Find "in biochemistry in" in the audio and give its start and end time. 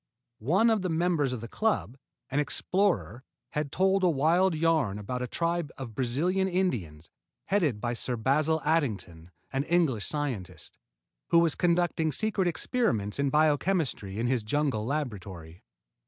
13.19-14.25